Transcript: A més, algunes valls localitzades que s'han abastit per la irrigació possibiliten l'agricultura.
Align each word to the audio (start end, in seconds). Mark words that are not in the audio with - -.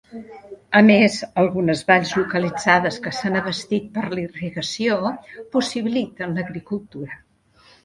A 0.77 0.79
més, 0.85 1.17
algunes 1.41 1.83
valls 1.91 2.13
localitzades 2.21 2.97
que 3.03 3.13
s'han 3.19 3.37
abastit 3.43 3.87
per 3.99 4.07
la 4.15 4.23
irrigació 4.25 4.99
possibiliten 5.59 6.37
l'agricultura. 6.41 7.23